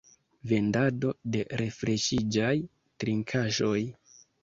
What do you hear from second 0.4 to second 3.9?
Vendado de refreŝigaj trinkaĵoj.